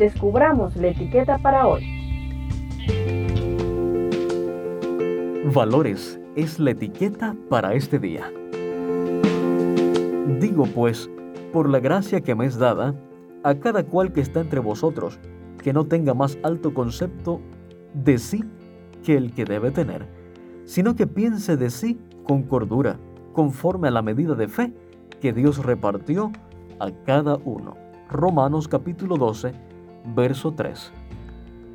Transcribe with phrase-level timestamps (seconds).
[0.00, 1.84] descubramos la etiqueta para hoy.
[5.54, 8.32] Valores es la etiqueta para este día.
[10.40, 11.10] Digo pues,
[11.52, 12.94] por la gracia que me es dada,
[13.44, 15.20] a cada cual que está entre vosotros,
[15.62, 17.42] que no tenga más alto concepto
[17.92, 18.42] de sí
[19.04, 20.06] que el que debe tener,
[20.64, 22.98] sino que piense de sí con cordura,
[23.34, 24.72] conforme a la medida de fe
[25.20, 26.32] que Dios repartió
[26.78, 27.76] a cada uno.
[28.08, 29.52] Romanos capítulo 12,
[30.14, 30.92] verso 3.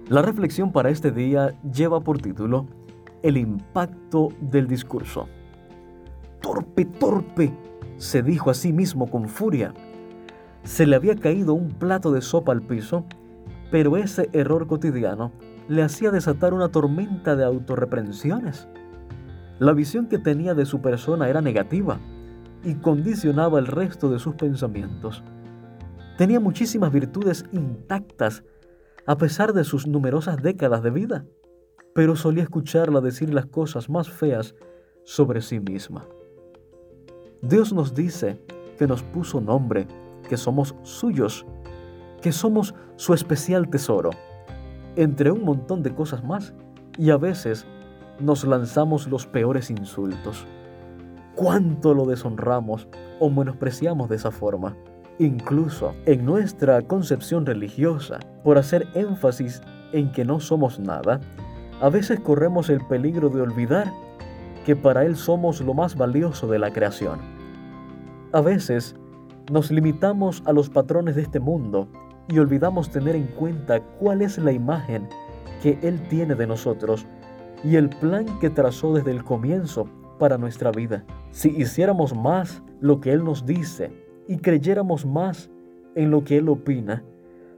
[0.09, 2.67] La reflexión para este día lleva por título
[3.23, 5.27] El impacto del discurso.
[6.41, 7.53] Torpe, torpe,
[7.97, 9.73] se dijo a sí mismo con furia.
[10.63, 13.05] Se le había caído un plato de sopa al piso,
[13.71, 15.31] pero ese error cotidiano
[15.67, 18.67] le hacía desatar una tormenta de autorreprensiones.
[19.57, 21.97] La visión que tenía de su persona era negativa
[22.63, 25.23] y condicionaba el resto de sus pensamientos.
[26.17, 28.43] Tenía muchísimas virtudes intactas
[29.05, 31.25] a pesar de sus numerosas décadas de vida,
[31.93, 34.55] pero solía escucharla decir las cosas más feas
[35.03, 36.07] sobre sí misma.
[37.41, 38.41] Dios nos dice
[38.77, 39.87] que nos puso nombre,
[40.27, 41.45] que somos suyos,
[42.21, 44.09] que somos su especial tesoro,
[44.95, 46.53] entre un montón de cosas más,
[46.97, 47.65] y a veces
[48.19, 50.45] nos lanzamos los peores insultos.
[51.35, 52.87] ¿Cuánto lo deshonramos
[53.19, 54.75] o menospreciamos de esa forma?
[55.17, 59.61] Incluso en nuestra concepción religiosa, por hacer énfasis
[59.93, 61.21] en que no somos nada,
[61.81, 63.91] a veces corremos el peligro de olvidar
[64.65, 67.19] que para Él somos lo más valioso de la creación.
[68.33, 68.95] A veces
[69.51, 71.87] nos limitamos a los patrones de este mundo
[72.27, 75.07] y olvidamos tener en cuenta cuál es la imagen
[75.61, 77.05] que Él tiene de nosotros
[77.63, 79.87] y el plan que trazó desde el comienzo
[80.19, 81.05] para nuestra vida.
[81.31, 85.49] Si hiciéramos más lo que Él nos dice y creyéramos más
[85.95, 87.03] en lo que Él opina,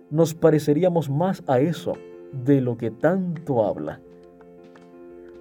[0.10, 1.94] nos pareceríamos más a eso
[2.32, 4.00] de lo que tanto habla.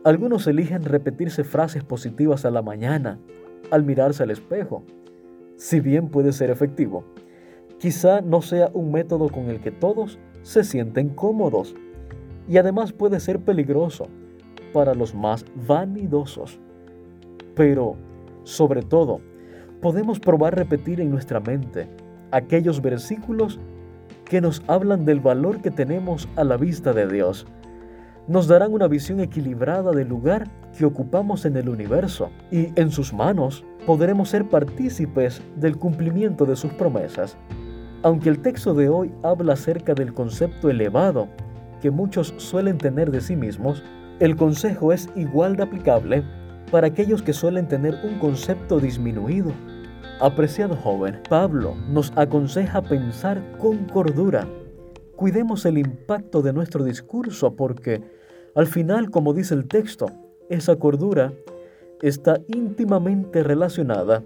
[0.05, 3.19] Algunos eligen repetirse frases positivas a la mañana
[3.71, 4.85] al mirarse al espejo.
[5.57, 7.05] Si bien puede ser efectivo,
[7.79, 11.75] quizá no sea un método con el que todos se sienten cómodos
[12.49, 14.07] y además puede ser peligroso
[14.73, 16.61] para los más vanidosos.
[17.55, 17.97] Pero,
[18.45, 19.21] sobre todo,
[19.81, 21.89] podemos probar repetir en nuestra mente
[22.31, 23.61] aquellos versículos
[24.25, 27.47] que nos hablan del valor que tenemos a la vista de Dios.
[28.29, 33.13] Nos darán una visión equilibrada del lugar que ocupamos en el universo y en sus
[33.13, 37.37] manos podremos ser partícipes del cumplimiento de sus promesas.
[38.03, 41.29] Aunque el texto de hoy habla acerca del concepto elevado
[41.81, 43.85] que muchos suelen tener de sí mismos,
[44.19, 46.25] el consejo es igual de aplicable
[46.71, 49.53] para aquellos que suelen tener un concepto disminuido.
[50.21, 54.47] Apreciado joven, Pablo nos aconseja pensar con cordura.
[55.15, 58.03] Cuidemos el impacto de nuestro discurso porque,
[58.55, 60.07] al final, como dice el texto,
[60.49, 61.33] esa cordura
[62.03, 64.23] está íntimamente relacionada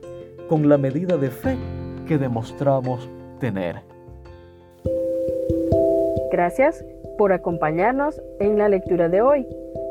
[0.48, 1.56] con la medida de fe
[2.06, 3.08] que demostramos
[3.38, 3.76] tener.
[6.32, 6.84] Gracias
[7.18, 9.46] por acompañarnos en la lectura de hoy.